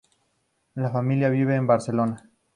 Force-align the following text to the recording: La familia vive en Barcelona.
La 0.73 0.89
familia 0.89 1.29
vive 1.29 1.55
en 1.55 1.67
Barcelona. 1.67 2.27